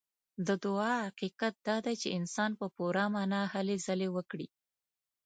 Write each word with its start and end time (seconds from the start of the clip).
د 0.47 0.49
دعا 0.65 0.93
حقيقت 1.07 1.53
دا 1.67 1.77
دی 1.85 1.95
چې 2.01 2.07
انسان 2.17 2.51
په 2.59 2.65
پوره 2.75 3.05
معنا 3.13 3.41
هلې 3.53 3.75
ځلې 3.85 4.07
وکړي. 4.15 4.47